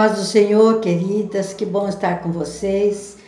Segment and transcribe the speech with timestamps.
[0.00, 3.18] paz do Senhor, queridas, que bom estar com vocês.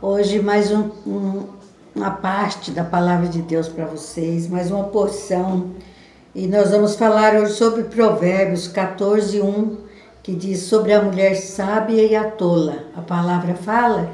[0.00, 1.46] Hoje, mais um, um,
[1.92, 5.72] uma parte da palavra de Deus para vocês, mais uma porção.
[6.32, 9.76] E nós vamos falar hoje sobre Provérbios 14, 1,
[10.22, 12.84] que diz sobre a mulher sábia e a tola.
[12.94, 14.08] A palavra fala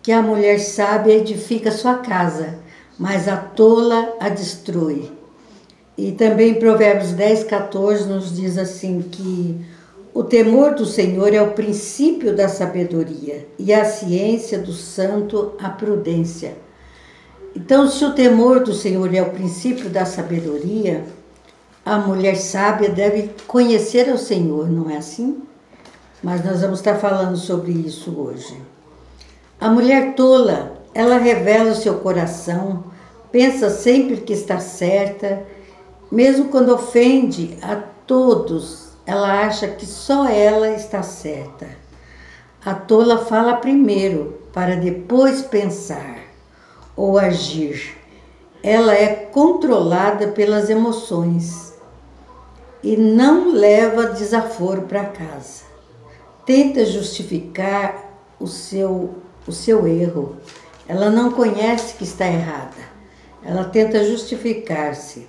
[0.00, 2.60] que a mulher sábia edifica sua casa,
[2.96, 5.10] mas a tola a destrui.
[5.98, 9.66] E também Provérbios 10, 14 nos diz assim que
[10.16, 15.68] o temor do Senhor é o princípio da sabedoria e a ciência do santo a
[15.68, 16.56] prudência.
[17.54, 21.04] Então, se o temor do Senhor é o princípio da sabedoria,
[21.84, 25.42] a mulher sábia deve conhecer o Senhor, não é assim?
[26.22, 28.56] Mas nós vamos estar falando sobre isso hoje.
[29.60, 32.84] A mulher tola, ela revela o seu coração,
[33.30, 35.42] pensa sempre que está certa,
[36.10, 41.68] mesmo quando ofende a todos ela acha que só ela está certa.
[42.64, 46.18] A tola fala primeiro, para depois pensar
[46.96, 47.96] ou agir.
[48.62, 51.72] Ela é controlada pelas emoções
[52.82, 55.64] e não leva desaforo para casa.
[56.44, 59.14] Tenta justificar o seu,
[59.46, 60.36] o seu erro.
[60.88, 62.74] Ela não conhece que está errada.
[63.44, 65.28] Ela tenta justificar-se.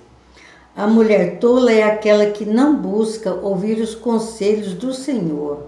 [0.78, 5.64] A mulher tola é aquela que não busca ouvir os conselhos do Senhor.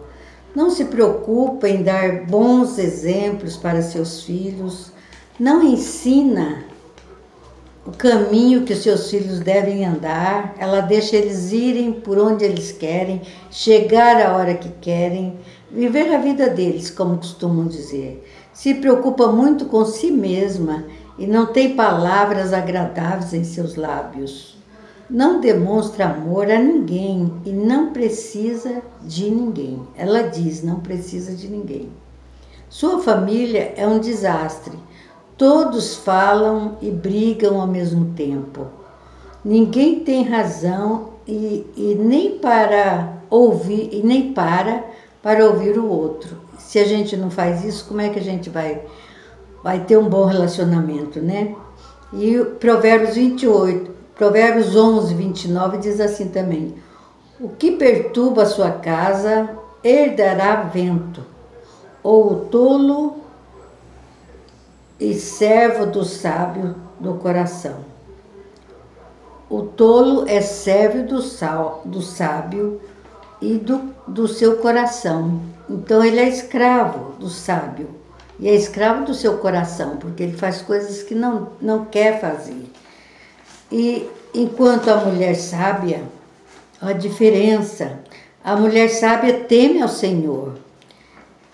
[0.55, 4.92] Não se preocupa em dar bons exemplos para seus filhos.
[5.36, 6.62] Não ensina
[7.84, 10.55] o caminho que seus filhos devem andar.
[10.56, 15.41] Ela deixa eles irem por onde eles querem, chegar a hora que querem,
[15.72, 18.25] viver a vida deles, como costumam dizer.
[18.53, 20.84] Se preocupa muito com si mesma
[21.19, 24.59] e não tem palavras agradáveis em seus lábios
[25.10, 29.82] não demonstra amor a ninguém e não precisa de ninguém.
[29.97, 31.88] Ela diz: não precisa de ninguém.
[32.69, 34.78] Sua família é um desastre.
[35.37, 38.66] Todos falam e brigam ao mesmo tempo.
[39.44, 44.84] Ninguém tem razão e, e nem para ouvir e nem para
[45.22, 46.37] para ouvir o outro.
[46.59, 48.82] Se a gente não faz isso, como é que a gente vai
[49.62, 51.54] vai ter um bom relacionamento, né?
[52.12, 56.75] E Provérbios 28, Provérbios 11, 29 diz assim também:
[57.41, 59.48] O que perturba a sua casa
[59.82, 61.25] herdará vento,
[62.03, 63.16] ou o tolo
[65.00, 67.76] e servo do sábio do coração.
[69.48, 72.78] O tolo é servo do, sal, do sábio
[73.41, 75.41] e do, do seu coração.
[75.66, 77.88] Então ele é escravo do sábio
[78.38, 82.70] e é escravo do seu coração, porque ele faz coisas que não, não quer fazer.
[83.70, 86.03] E enquanto a mulher sábia,
[86.81, 88.00] a diferença,
[88.42, 90.54] a mulher sábia teme ao Senhor.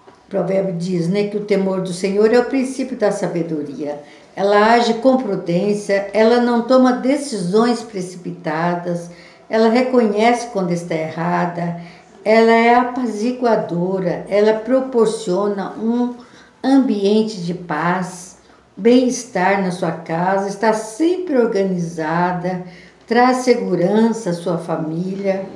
[0.06, 4.00] O provérbio diz né, que o temor do Senhor é o princípio da sabedoria.
[4.34, 9.10] Ela age com prudência, ela não toma decisões precipitadas,
[9.48, 11.80] ela reconhece quando está errada,
[12.24, 16.14] ela é apaziguadora, ela proporciona um
[16.62, 18.35] ambiente de paz
[18.76, 22.64] bem-estar na sua casa, está sempre organizada,
[23.06, 25.46] traz segurança à sua família.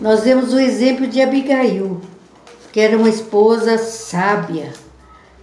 [0.00, 2.00] Nós vemos o exemplo de Abigail,
[2.70, 4.72] que era uma esposa sábia,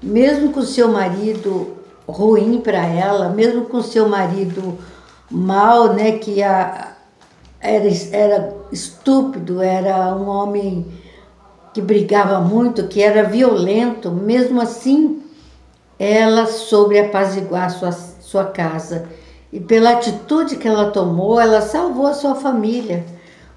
[0.01, 1.75] mesmo com seu marido
[2.07, 4.77] ruim para ela, mesmo com seu marido
[5.29, 6.95] mal, né, que a,
[7.59, 10.85] era, era estúpido, era um homem
[11.73, 15.21] que brigava muito, que era violento, mesmo assim
[15.99, 19.07] ela soube apaziguar sua, sua casa.
[19.51, 23.05] E pela atitude que ela tomou, ela salvou a sua família.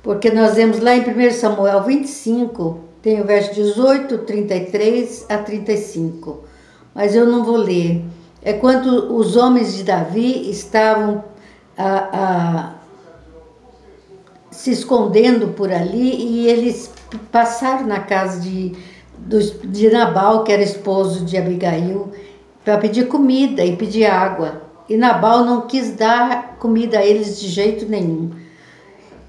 [0.02, 6.44] Porque nós vemos lá em 1 Samuel 25, tem o verso 18, 33 a 35.
[6.94, 8.02] Mas eu não vou ler.
[8.42, 11.22] É quando os homens de Davi estavam
[11.76, 12.74] a, a,
[14.50, 16.90] se escondendo por ali e eles
[17.30, 18.74] passaram na casa de,
[19.64, 22.10] de Nabal, que era esposo de Abigail,
[22.64, 24.62] para pedir comida e pedir água.
[24.88, 28.30] E Nabal não quis dar comida a eles de jeito nenhum.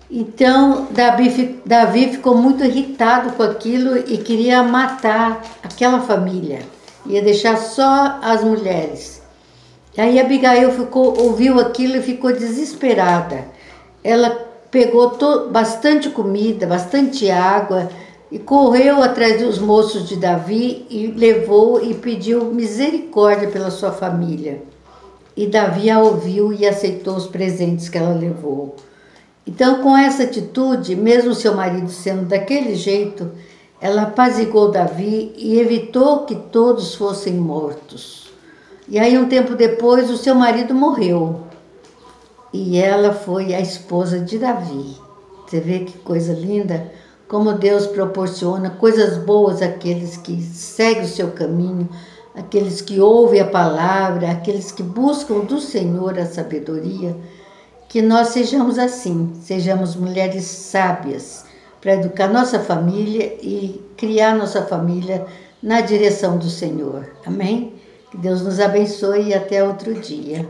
[0.10, 6.60] Então Davi, Davi ficou muito irritado com aquilo e queria matar aquela família.
[7.06, 9.22] Ia deixar só as mulheres.
[9.98, 13.46] Aí Abigail ficou, ouviu aquilo e ficou desesperada.
[14.04, 14.30] Ela
[14.70, 15.18] pegou
[15.50, 17.90] bastante comida, bastante água
[18.32, 24.64] e correu atrás dos moços de Davi e levou e pediu misericórdia pela sua família.
[25.36, 28.76] E Davi a ouviu e aceitou os presentes que ela levou.
[29.46, 33.32] Então, com essa atitude, mesmo seu marido sendo daquele jeito,
[33.82, 38.32] ela apazigou Davi e evitou que todos fossem mortos.
[38.88, 41.42] E aí, um tempo depois, o seu marido morreu.
[42.54, 44.96] E ela foi a esposa de Davi.
[45.46, 46.92] Você vê que coisa linda?
[47.32, 51.88] Como Deus proporciona coisas boas àqueles que seguem o seu caminho,
[52.36, 57.16] aqueles que ouvem a palavra, aqueles que buscam do Senhor a sabedoria.
[57.88, 61.46] Que nós sejamos assim, sejamos mulheres sábias
[61.80, 65.26] para educar nossa família e criar nossa família
[65.64, 67.10] na direção do Senhor.
[67.26, 67.76] Amém?
[68.12, 70.46] Que Deus nos abençoe e até outro dia.